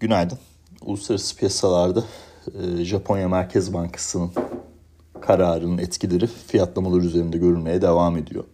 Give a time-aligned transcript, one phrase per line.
[0.00, 0.38] Günaydın.
[0.82, 2.04] Uluslararası piyasalarda
[2.54, 4.30] e, Japonya Merkez Bankası'nın
[5.20, 8.44] kararının etkileri fiyatlamalar üzerinde görülmeye devam ediyor.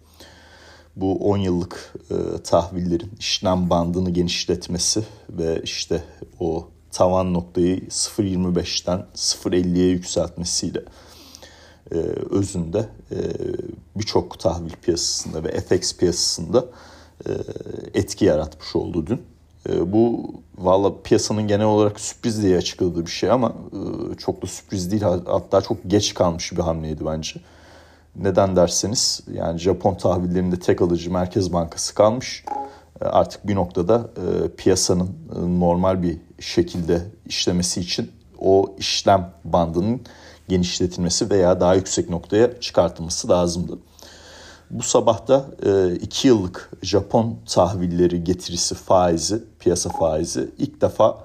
[0.96, 6.04] Bu 10 yıllık e, tahvillerin işlem bandını genişletmesi ve işte
[6.40, 10.82] o tavan noktayı 0.25'ten 0.50'ye yükseltmesiyle
[11.92, 11.96] e,
[12.30, 12.88] özünde
[13.96, 16.64] birçok tahvil piyasasında ve FX piyasasında
[17.94, 19.31] etki yaratmış oldu dün.
[19.68, 24.46] E, bu valla piyasanın genel olarak sürpriz diye açıkladığı bir şey ama e, çok da
[24.46, 27.40] sürpriz değil hatta çok geç kalmış bir hamleydi bence.
[28.16, 32.44] Neden derseniz yani Japon tahvillerinde tek alıcı Merkez Bankası kalmış.
[33.00, 34.10] E, artık bir noktada
[34.56, 35.10] piyasanın
[35.58, 40.00] normal bir şekilde işlemesi için o işlem bandının
[40.48, 43.78] genişletilmesi veya daha yüksek noktaya çıkartılması lazımdı.
[44.72, 45.46] Bu sabah da
[46.00, 51.24] 2 yıllık Japon tahvilleri getirisi faizi, piyasa faizi ilk defa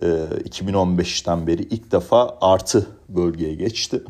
[0.00, 4.02] 2015'ten beri ilk defa artı bölgeye geçti.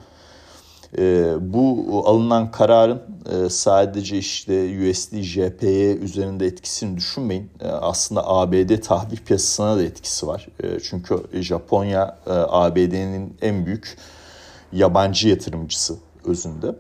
[1.41, 3.03] Bu alınan kararın
[3.49, 7.51] sadece işte USD, JPY üzerinde etkisini düşünmeyin.
[7.81, 10.49] Aslında ABD tahvil piyasasına da etkisi var.
[10.83, 12.19] Çünkü Japonya
[12.49, 13.99] ABD'nin en büyük
[14.73, 16.75] yabancı yatırımcısı özünde.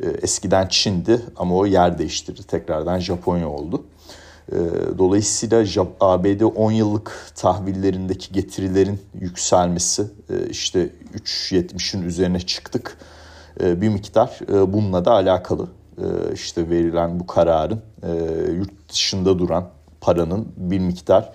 [0.00, 2.42] E, eskiden Çin'di ama o yer değiştirdi.
[2.42, 3.84] Tekrardan Japonya oldu.
[4.52, 4.56] E,
[4.98, 12.98] dolayısıyla ABD 10 yıllık tahvillerindeki getirilerin yükselmesi e, işte 3.70'in üzerine çıktık
[13.60, 15.68] bir miktar bununla da alakalı.
[16.34, 17.82] İşte verilen bu kararın
[18.52, 19.68] yurt dışında duran
[20.00, 21.32] paranın bir miktar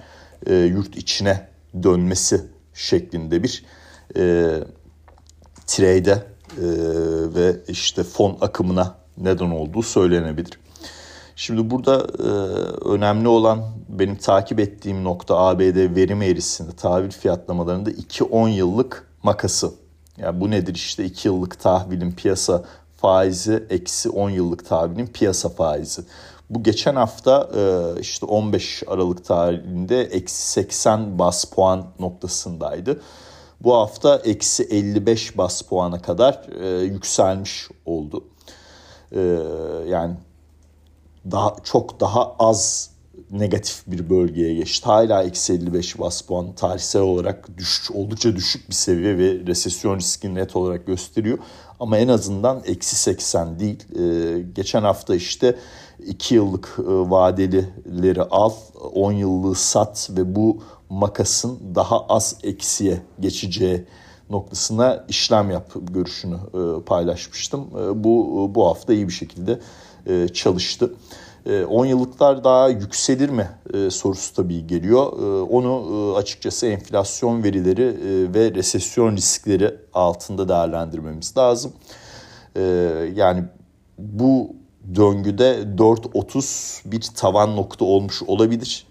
[0.50, 1.48] yurt içine
[1.84, 2.42] dönmesi
[2.74, 3.66] şeklinde bir
[5.68, 6.66] trade'e e,
[7.36, 10.60] ve işte fon akımına neden olduğu söylenebilir.
[11.36, 12.28] Şimdi burada e,
[12.90, 19.72] önemli olan benim takip ettiğim nokta ABD verim eğrisinde tahvil fiyatlamalarında 2-10 yıllık makası.
[20.18, 22.64] Yani bu nedir işte 2 yıllık tahvilin piyasa
[22.98, 26.02] faizi eksi 10 yıllık tahvilin piyasa faizi.
[26.50, 33.02] Bu geçen hafta e, işte 15 Aralık tarihinde eksi 80 bas puan noktasındaydı
[33.64, 38.24] bu hafta eksi 55 bas puana kadar e, yükselmiş oldu.
[39.12, 39.22] E,
[39.88, 40.16] yani
[41.32, 42.94] daha çok daha az
[43.32, 44.86] negatif bir bölgeye geçti.
[44.86, 50.36] Hala eksi 55 bas puan tarihsel olarak düş, oldukça düşük bir seviye ve resesyon riskini
[50.36, 51.38] net olarak gösteriyor.
[51.80, 53.84] Ama en azından eksi 80 değil.
[54.00, 55.56] Ee, geçen hafta işte
[56.06, 58.52] 2 yıllık e, vadelileri al,
[58.94, 60.64] 10 yıllığı sat ve bu
[60.94, 63.86] makasın daha az eksiye geçeceği
[64.30, 67.62] noktasına işlem yap görüşünü e, paylaşmıştım.
[67.62, 69.60] E, bu bu hafta iyi bir şekilde
[70.06, 70.94] e, çalıştı.
[71.70, 73.50] 10 yıllıklar daha yükselir mi
[73.92, 75.12] sorusu tabii geliyor.
[75.50, 77.96] Onu açıkçası enflasyon verileri
[78.34, 81.74] ve resesyon riskleri altında değerlendirmemiz lazım.
[83.16, 83.44] Yani
[83.98, 84.56] bu
[84.96, 88.88] döngüde 4.30 bir tavan nokta olmuş olabilir.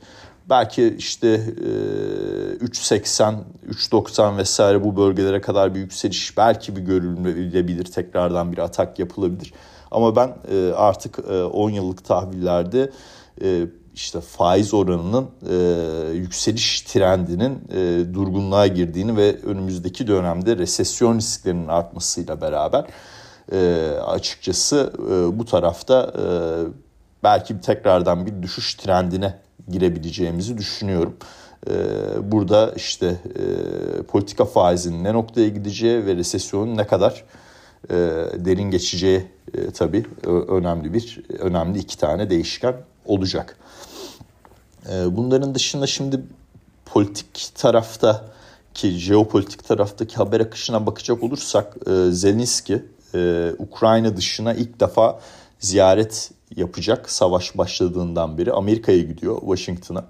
[0.51, 3.35] Belki işte 3.80,
[3.69, 7.85] 3.90 vesaire bu bölgelere kadar bir yükseliş belki bir görülebilir.
[7.85, 9.53] Tekrardan bir atak yapılabilir.
[9.91, 10.35] Ama ben
[10.77, 11.19] artık
[11.53, 12.91] 10 yıllık tahvillerde
[13.95, 15.27] işte faiz oranının
[16.15, 17.59] yükseliş trendinin
[18.15, 22.85] durgunluğa girdiğini ve önümüzdeki dönemde resesyon risklerinin artmasıyla beraber
[24.07, 24.93] açıkçası
[25.33, 26.13] bu tarafta
[27.23, 29.35] belki tekrardan bir düşüş trendine
[29.69, 31.17] girebileceğimizi düşünüyorum.
[31.71, 37.25] Ee, burada işte e, politika faizinin ne noktaya gideceği ve resesyonun ne kadar
[37.91, 37.95] e,
[38.35, 40.07] derin geçeceği e, tabii
[40.49, 42.75] önemli bir önemli iki tane değişken
[43.07, 43.57] olacak.
[45.07, 46.21] Bunların dışında şimdi
[46.87, 48.25] politik tarafta
[48.75, 51.75] ki jeopolitik taraftaki haber akışına bakacak olursak
[52.11, 52.83] Zelenski
[53.59, 55.21] Ukrayna dışına ilk defa
[55.63, 60.05] ziyaret yapacak savaş başladığından beri Amerika'ya gidiyor Washington'a.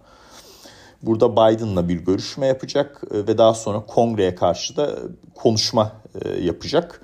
[1.03, 4.99] Burada Biden'la bir görüşme yapacak e, ve daha sonra kongreye karşı da
[5.35, 5.93] konuşma
[6.25, 7.03] e, yapacak.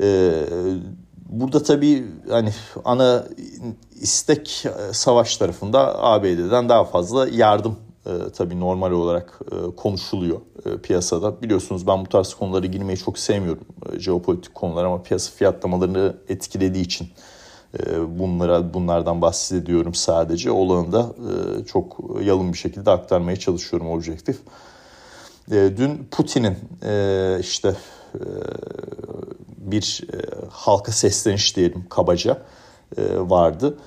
[0.00, 0.32] E,
[1.28, 2.52] burada tabii hani
[2.84, 3.24] ana
[4.00, 7.76] istek savaş tarafında ABD'den daha fazla yardım
[8.36, 9.40] tabii normal olarak
[9.76, 10.40] konuşuluyor
[10.82, 11.42] piyasada.
[11.42, 13.64] Biliyorsunuz ben bu tarz konulara girmeyi çok sevmiyorum.
[13.98, 17.08] Jeopolitik konular ama piyasa fiyatlamalarını etkilediği için
[18.08, 20.50] bunlara bunlardan bahsediyorum sadece.
[20.50, 21.12] Olanı da
[21.60, 24.38] e, çok yalın bir şekilde aktarmaya çalışıyorum objektif.
[25.52, 27.74] Ee, dün Putin'in e, işte
[28.14, 28.20] e,
[29.58, 30.04] bir
[30.50, 32.42] halka sesleniş diyelim kabaca
[33.16, 33.78] vardı.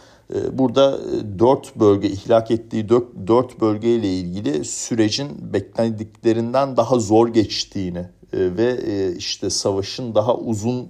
[0.54, 2.89] Burada e, dört bölge ihlak ettiği
[3.28, 10.88] dört bölgeyle ilgili sürecin beklediklerinden daha zor geçtiğini e, ve e, işte savaşın daha uzun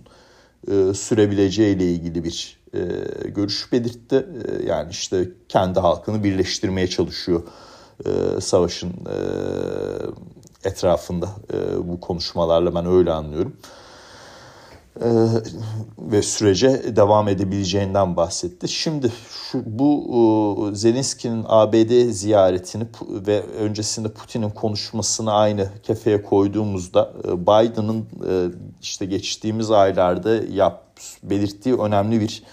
[0.94, 2.61] sürebileceğiyle ilgili bir
[3.26, 4.28] görüş belirtti.
[4.68, 7.44] Yani işte kendi halkını birleştirmeye çalışıyor
[8.40, 8.92] savaşın
[10.64, 11.30] etrafında
[11.84, 13.54] bu konuşmalarla ben öyle anlıyorum.
[15.00, 15.08] Ee,
[16.00, 18.68] ve sürece devam edebileceğinden bahsetti.
[18.68, 22.84] Şimdi şu bu Zelenski'nin ABD ziyaretini
[23.28, 28.52] ve öncesinde Putin'in konuşmasını aynı kefeye koyduğumuzda e, Biden'ın e,
[28.82, 30.91] işte geçtiğimiz aylarda yap
[31.24, 32.44] belirttiği önemli bir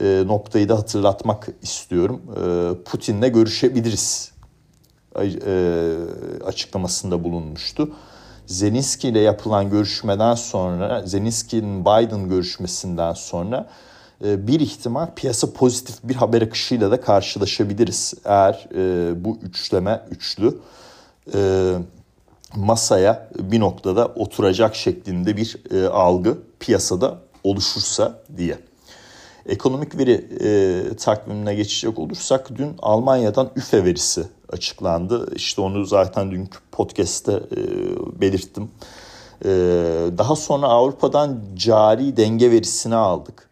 [0.00, 2.20] e, noktayı da hatırlatmak istiyorum.
[2.84, 4.32] Putin'le görüşebiliriz
[6.44, 7.90] açıklamasında bulunmuştu.
[8.46, 13.68] Zelenski ile yapılan görüşmeden sonra, Zelenski'nin Biden görüşmesinden sonra
[14.24, 18.14] e, bir ihtimal piyasa pozitif bir haber akışıyla da karşılaşabiliriz.
[18.24, 20.58] Eğer e, bu üçleme, üçlü
[21.34, 21.72] e,
[22.56, 25.56] masaya bir noktada oturacak şeklinde bir
[25.92, 28.58] algı piyasada oluşursa diye.
[29.46, 35.34] Ekonomik veri e, takvimine geçecek olursak dün Almanya'dan üfe verisi açıklandı.
[35.36, 37.60] İşte onu zaten dünkü podcast'te e,
[38.20, 38.70] belirttim.
[39.44, 39.48] E,
[40.18, 43.48] daha sonra Avrupa'dan cari denge verisini aldık.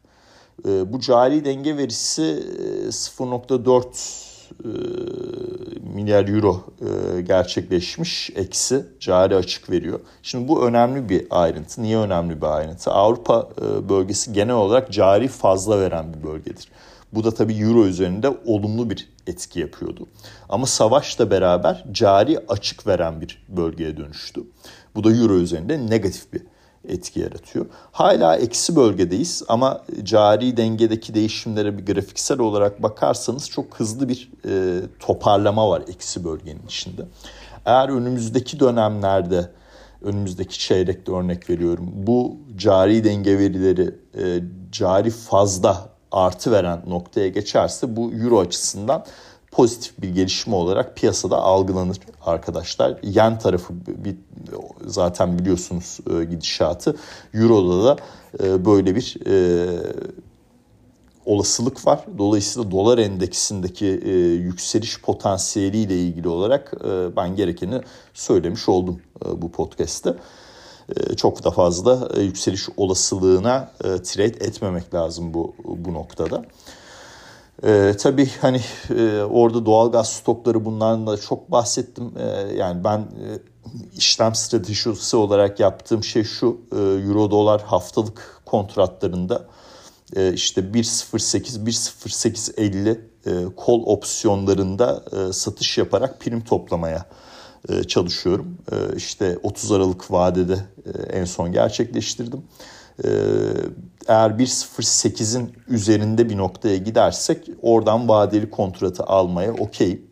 [0.68, 4.31] E, bu cari denge verisi 0.4 e,
[5.94, 10.00] milyar euro e, gerçekleşmiş eksi cari açık veriyor.
[10.22, 11.82] Şimdi bu önemli bir ayrıntı.
[11.82, 12.90] Niye önemli bir ayrıntı?
[12.90, 16.68] Avrupa e, bölgesi genel olarak cari fazla veren bir bölgedir.
[17.12, 20.06] Bu da tabii euro üzerinde olumlu bir etki yapıyordu.
[20.48, 24.42] Ama savaşla beraber cari açık veren bir bölgeye dönüştü.
[24.94, 26.42] Bu da euro üzerinde negatif bir
[26.88, 27.66] etki yaratıyor.
[27.92, 34.80] Hala eksi bölgedeyiz ama cari dengedeki değişimlere bir grafiksel olarak bakarsanız çok hızlı bir e,
[34.98, 37.02] toparlama var eksi bölgenin içinde.
[37.66, 39.50] Eğer önümüzdeki dönemlerde
[40.02, 44.40] önümüzdeki çeyrekte örnek veriyorum bu cari denge verileri e,
[44.72, 49.04] cari fazla artı veren noktaya geçerse bu euro açısından
[49.52, 51.96] pozitif bir gelişme olarak piyasada algılanır
[52.26, 52.98] arkadaşlar.
[53.02, 54.16] Yen tarafı bir,
[54.86, 56.96] zaten biliyorsunuz e, gidişatı.
[57.34, 57.96] Euro'da da
[58.44, 59.66] e, böyle bir e,
[61.26, 62.00] olasılık var.
[62.18, 67.80] Dolayısıyla dolar endeksindeki e, yükseliş potansiyeliyle ilgili olarak e, ben gerekeni
[68.14, 70.14] söylemiş oldum e, bu podcast'te.
[70.96, 76.44] E, çok da fazla e, yükseliş olasılığına e, trade etmemek lazım bu bu noktada.
[77.64, 78.60] Ee, tabii hani
[78.90, 82.12] e, orada doğalgaz stokları bundan da çok bahsettim.
[82.18, 83.26] Ee, yani ben e,
[83.96, 86.60] işlem stratejisi olarak yaptığım şey şu.
[86.72, 89.46] E, Euro dolar haftalık kontratlarında
[90.16, 97.06] e, işte 1.08 1.0850 e, kol opsiyonlarında e, satış yaparak prim toplamaya
[97.68, 98.58] e, çalışıyorum.
[98.72, 102.38] E, işte 30 Aralık vadede e, en son gerçekleştirdim.
[102.38, 102.42] E,
[104.08, 110.02] eğer 1.08'in üzerinde bir noktaya gidersek oradan vadeli kontratı almaya okey.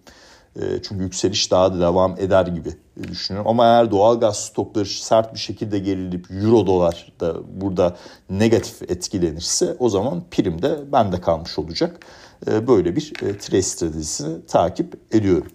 [0.57, 2.69] Ee, çünkü yükseliş daha da devam eder gibi
[3.09, 3.51] düşünüyorum.
[3.51, 7.97] Ama eğer doğal gaz stokları sert bir şekilde gerilip euro dolar da burada
[8.31, 12.07] negatif etkilenirse o zaman prim de bende kalmış olacak.
[12.47, 15.53] Ee, böyle bir e, trade stratejisini takip ediyorum.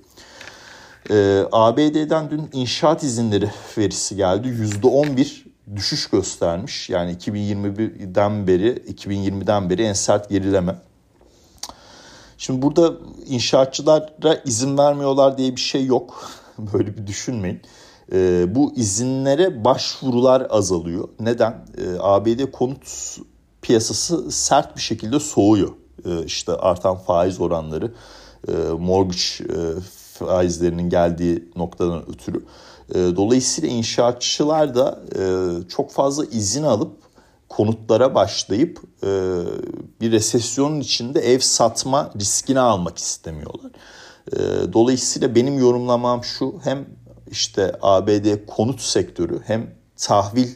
[1.11, 4.47] Ee, ABD'den dün inşaat izinleri verisi geldi.
[4.47, 5.45] %11
[5.75, 6.89] düşüş göstermiş.
[6.89, 10.75] Yani 2021'den beri 2020'den beri en sert gerileme.
[12.37, 12.93] Şimdi burada
[13.27, 16.31] inşaatçılara izin vermiyorlar diye bir şey yok.
[16.57, 17.61] Böyle bir düşünmeyin.
[18.11, 21.09] E, bu izinlere başvurular azalıyor.
[21.19, 21.51] Neden?
[21.51, 23.17] E, ee, ABD konut
[23.61, 25.71] piyasası sert bir şekilde soğuyor.
[26.05, 27.93] E, işte artan faiz oranları,
[28.47, 29.59] e, mortgage e,
[30.13, 32.37] faizlerinin geldiği noktadan ötürü.
[32.37, 32.43] E,
[32.93, 35.23] dolayısıyla inşaatçılar da e,
[35.69, 36.91] çok fazla izin alıp
[37.49, 39.07] konutlara başlayıp e,
[40.01, 43.71] bir resesyonun içinde ev satma riskini almak istemiyorlar.
[44.73, 46.85] Dolayısıyla benim yorumlamam şu hem
[47.31, 50.49] işte ABD konut sektörü hem tahvil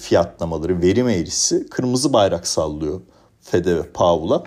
[0.00, 3.00] fiyatlamaları, verim eğrisi kırmızı bayrak sallıyor
[3.40, 4.44] Fed'e ve Powell'a.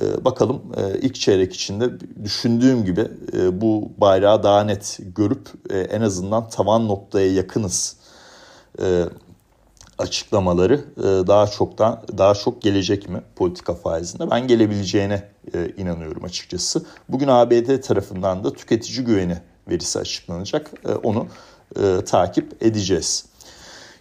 [0.00, 1.90] Ee, bakalım e, ilk çeyrek içinde
[2.24, 7.96] düşündüğüm gibi e, bu bayrağı daha net görüp e, en azından tavan noktaya yakınız
[9.98, 10.84] açıklamaları
[11.26, 14.30] daha çoktan daha çok gelecek mi politika faizinde?
[14.30, 15.28] Ben gelebileceğine
[15.76, 16.84] inanıyorum açıkçası.
[17.08, 20.70] Bugün ABD tarafından da tüketici güveni verisi açıklanacak.
[21.02, 21.26] Onu
[22.06, 23.24] takip edeceğiz.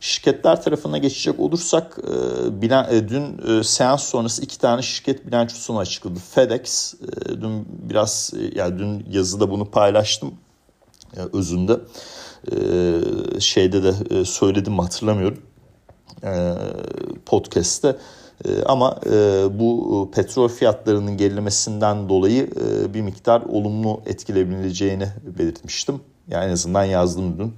[0.01, 6.19] Şirketler tarafına geçecek olursak e, e, dün e, seans sonrası iki tane şirket bilançosunu açıkladı.
[6.31, 10.33] FedEx e, dün biraz yani dün yazıda bunu paylaştım
[11.33, 11.79] özünde.
[13.39, 15.41] Şeyde de söyledim hatırlamıyorum
[17.25, 17.97] podcast'te.
[18.65, 18.99] Ama
[19.59, 22.49] bu petrol fiyatlarının gerilemesinden dolayı
[22.93, 25.07] bir miktar olumlu etkileyebileceğini
[25.39, 26.01] belirtmiştim.
[26.27, 27.53] Yani en azından yazdım dün.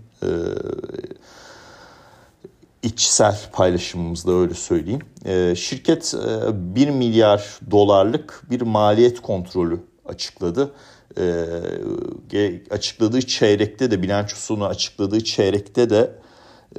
[2.83, 5.01] E, içsel paylaşımımızda öyle söyleyeyim.
[5.25, 10.71] E, şirket e, 1 milyar dolarlık bir maliyet kontrolü açıkladı.
[11.17, 16.11] E, açıkladığı çeyrekte de bilançosunu açıkladığı çeyrekte de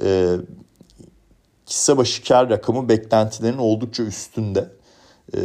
[0.01, 0.35] e,
[1.69, 4.69] hisse başı kar rakamı beklentilerin oldukça üstünde.
[5.33, 5.39] E,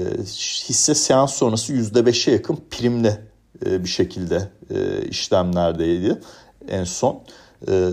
[0.68, 3.22] hisse seans sonrası %5'e yakın primle
[3.66, 6.20] e, bir şekilde e, işlemlerdeydi
[6.68, 7.22] en son.
[7.68, 7.90] E,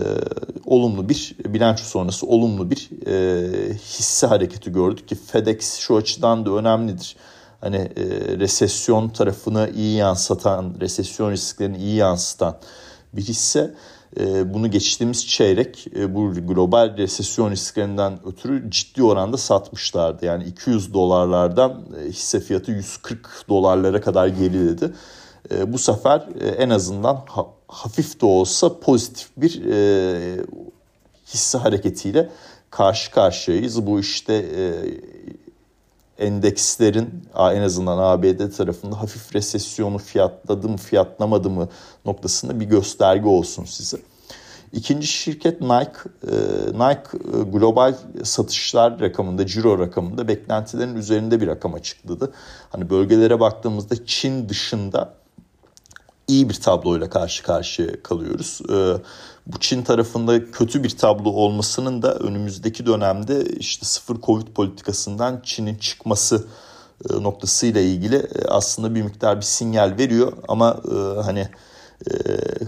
[0.66, 6.50] olumlu bir bilanço sonrası olumlu bir e, hisse hareketi gördük ki FedEx şu açıdan da
[6.50, 7.16] önemlidir.
[7.60, 8.04] Hani e,
[8.38, 12.56] resesyon tarafını iyi yansıtan, resesyon risklerini iyi yansıtan
[13.12, 13.74] bir hisse.
[14.16, 20.26] Ee, bunu geçtiğimiz çeyrek e, bu global resesyon risklerinden ötürü ciddi oranda satmışlardı.
[20.26, 24.92] Yani 200 dolarlardan e, hisse fiyatı 140 dolarlara kadar geriledi.
[25.50, 27.24] E, bu sefer en azından
[27.68, 29.62] hafif de olsa pozitif bir
[31.26, 32.30] hisse hareketiyle
[32.70, 33.86] karşı karşıyayız.
[33.86, 34.44] Bu işte
[36.18, 41.68] endekslerin en azından ABD tarafında hafif resesyonu fiyatladı mı fiyatlamadı mı
[42.04, 43.98] noktasında bir gösterge olsun size.
[44.72, 45.92] İkinci şirket Nike.
[46.22, 46.36] E,
[46.72, 52.32] Nike e, global satışlar rakamında, ciro rakamında beklentilerin üzerinde bir rakam açıkladı.
[52.70, 55.14] Hani bölgelere baktığımızda Çin dışında
[56.28, 58.60] iyi bir tabloyla karşı karşıya kalıyoruz.
[58.70, 58.74] E,
[59.46, 65.76] bu Çin tarafında kötü bir tablo olmasının da önümüzdeki dönemde işte sıfır Covid politikasından Çin'in
[65.76, 66.46] çıkması
[67.10, 71.48] e, noktasıyla ilgili e, aslında bir miktar bir sinyal veriyor ama e, hani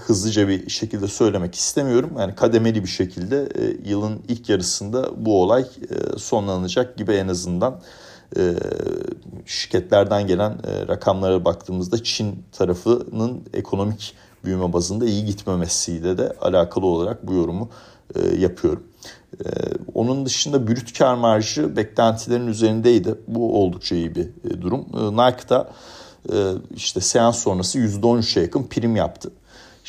[0.07, 2.11] hızlıca bir şekilde söylemek istemiyorum.
[2.19, 3.49] Yani kademeli bir şekilde
[3.85, 5.65] yılın ilk yarısında bu olay
[6.17, 7.81] sonlanacak gibi en azından
[9.47, 10.59] şirketlerden gelen
[10.89, 17.69] rakamlara baktığımızda Çin tarafının ekonomik büyüme bazında iyi gitmemesiyle de alakalı olarak bu yorumu
[18.15, 18.83] e, yapıyorum.
[19.45, 19.47] E,
[19.95, 23.15] onun dışında brüt kar marjı beklentilerin üzerindeydi.
[23.29, 24.81] Bu oldukça iyi bir e, durum.
[24.81, 25.71] E, Nike'da
[26.33, 26.37] e,
[26.75, 29.31] işte seans sonrası %13'e yakın prim yaptı.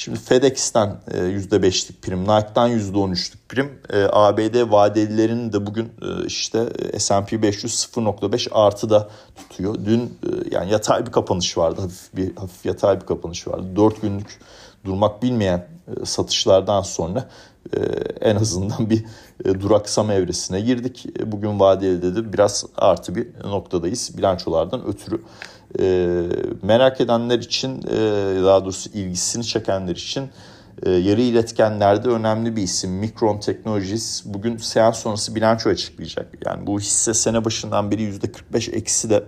[0.03, 3.79] Şimdi FedEx'ten %5'lik prim, Nike'dan %13'lük prim.
[3.89, 6.65] E, ABD vadelilerinin de bugün e, işte
[6.97, 9.75] S&P 500 0.5 artıda tutuyor.
[9.85, 11.81] Dün e, yani yatay bir kapanış vardı.
[11.81, 13.67] Hafif bir hafif yatay bir kapanış vardı.
[13.75, 14.39] 4 günlük
[14.85, 15.67] durmak bilmeyen
[16.03, 17.29] satışlardan sonra
[18.21, 19.05] en azından bir
[19.61, 21.05] duraksama evresine girdik.
[21.25, 25.21] Bugün vadeli de biraz artı bir noktadayız bilançolardan ötürü.
[25.79, 26.21] E,
[26.61, 27.97] merak edenler için e,
[28.43, 30.29] daha doğrusu ilgisini çekenler için
[30.83, 36.27] e, yarı iletkenlerde önemli bir isim Micron Technologies bugün seans sonrası bilanço açıklayacak.
[36.45, 38.03] Yani bu hisse sene başından beri
[38.53, 39.23] %45 eksi de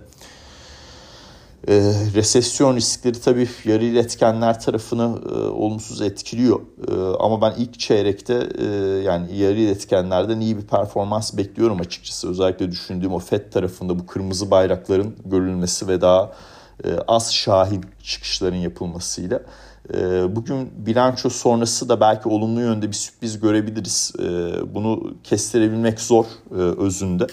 [1.68, 1.74] e,
[2.14, 6.60] resesyon riskleri tabii yarı iletkenler tarafını e, olumsuz etkiliyor.
[6.88, 8.64] E, ama ben ilk çeyrekte e,
[9.04, 12.30] yani yarı iletkenlerden iyi bir performans bekliyorum açıkçası.
[12.30, 16.32] Özellikle düşündüğüm o FED tarafında bu kırmızı bayrakların görülmesi ve daha
[16.84, 19.40] e, az şahin çıkışların yapılmasıyla.
[19.94, 19.96] E,
[20.36, 24.12] bugün bilanço sonrası da belki olumlu yönde bir sürpriz görebiliriz.
[24.74, 27.26] Bunu kestirebilmek zor e, özünde.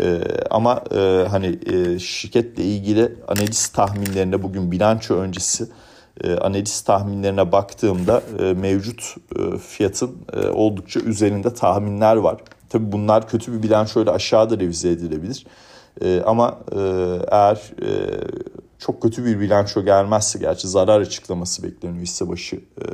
[0.00, 0.20] Ee,
[0.50, 5.68] ama e, hani e, şirketle ilgili analiz tahminlerine bugün bilanço öncesi
[6.24, 12.40] e, analiz tahminlerine baktığımda e, mevcut e, fiyatın e, oldukça üzerinde tahminler var.
[12.68, 15.46] Tabii bunlar kötü bir bilançoyla aşağıda revize edilebilir.
[16.02, 16.78] E, ama e,
[17.30, 17.88] eğer e,
[18.78, 22.84] çok kötü bir bilanço gelmezse gerçi zarar açıklaması bekleniyor hisse başı e,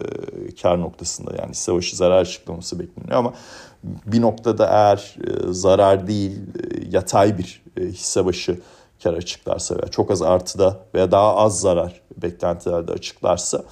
[0.62, 3.34] kar noktasında yani hisse başı zarar açıklaması bekleniyor ama
[3.82, 6.49] bir noktada eğer e, zarar değil e,
[6.92, 8.60] yatay bir e, hisse başı
[9.02, 13.64] kar açıklarsa veya çok az artıda veya daha az zarar beklentilerde açıklarsa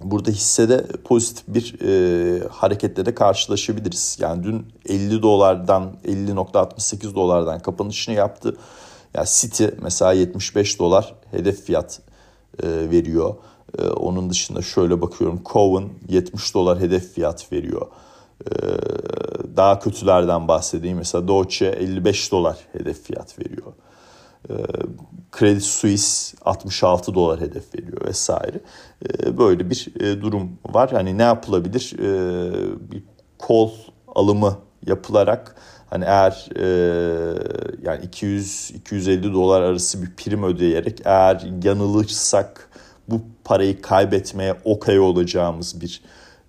[0.00, 4.16] burada hissede pozitif bir e, hareketle de karşılaşabiliriz.
[4.20, 8.56] Yani dün 50 dolardan 50.68 dolardan kapanışını yaptı.
[9.14, 12.00] Yani City mesela 75 dolar hedef fiyat
[12.62, 13.34] e, veriyor.
[13.78, 17.86] E, onun dışında şöyle bakıyorum Cowen 70 dolar hedef fiyat veriyor.
[18.44, 18.50] Ee,
[19.56, 20.98] daha kötülerden bahsedeyim.
[20.98, 23.72] Mesela Deutsche 55 dolar hedef fiyat veriyor.
[24.50, 24.54] Ee,
[25.38, 28.60] Credit Suisse 66 dolar hedef veriyor vesaire.
[29.04, 30.90] Ee, böyle bir e, durum var.
[30.90, 31.94] Hani ne yapılabilir?
[32.90, 33.02] Bir
[33.38, 33.70] kol
[34.14, 35.56] alımı yapılarak
[35.90, 36.66] hani eğer e,
[37.82, 42.68] yani 200 250 dolar arası bir prim ödeyerek eğer yanılırsak
[43.08, 46.02] bu parayı kaybetmeye okay olacağımız bir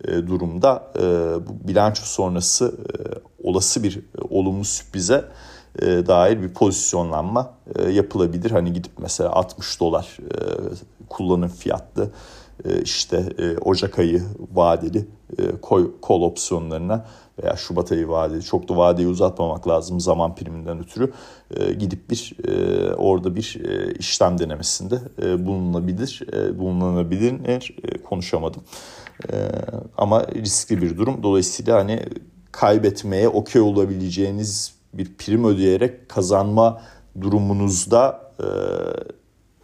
[0.04, 1.01] durumda e,
[1.48, 5.25] bu bilanço sonrası e, olası bir e, olumlu sürprize
[5.82, 8.51] e, dair bir pozisyonlanma e, yapılabilir.
[8.51, 10.38] Hani gidip mesela 60 dolar e,
[11.10, 12.10] kullanım fiyatlı
[12.66, 14.24] e, işte e, Ocak ayı
[14.54, 15.62] vadeli e,
[16.01, 17.06] kol opsiyonlarına
[17.44, 21.13] veya Şubat ayı vadeli çok da vadeyi uzatmamak lazım zaman priminden ötürü
[21.80, 22.36] gidip bir
[22.98, 23.62] orada bir
[24.00, 25.00] işlem denemesinde
[25.46, 26.24] bulunabilir
[26.60, 27.72] bulunabilir
[28.04, 28.63] konuşamadım
[29.98, 32.04] ama riskli bir durum dolayısıyla hani
[32.52, 36.82] kaybetmeye okey olabileceğiniz bir prim ödeyerek kazanma
[37.22, 38.32] durumunuzda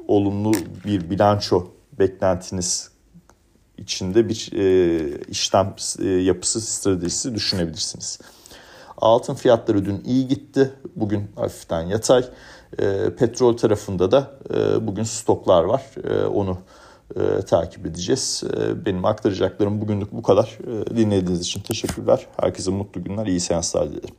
[0.08, 0.52] olumlu
[0.86, 1.68] bir bilanço
[2.00, 2.94] beklentiniz
[3.78, 8.20] içinde bir e, işlem e, yapısı stratejisi düşünebilirsiniz.
[8.98, 10.74] Altın fiyatları dün iyi gitti.
[10.96, 12.26] Bugün hafiften yatay.
[12.80, 15.84] E, petrol tarafında da e, bugün stoklar var.
[16.04, 16.58] E, onu
[17.16, 18.44] e, takip edeceğiz.
[18.58, 20.58] E, benim aktaracaklarım bugünlük bu kadar.
[20.68, 22.28] E, dinlediğiniz için teşekkürler.
[22.42, 24.16] Herkese mutlu günler, iyi seanslar dilerim.